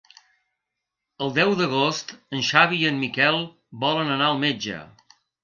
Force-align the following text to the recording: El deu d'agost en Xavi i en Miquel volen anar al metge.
El 1.25 1.33
deu 1.35 1.53
d'agost 1.59 2.13
en 2.39 2.47
Xavi 2.49 2.81
i 2.85 2.89
en 2.93 2.99
Miquel 3.03 3.39
volen 3.85 4.11
anar 4.17 4.33
al 4.33 4.43
metge. 4.49 4.81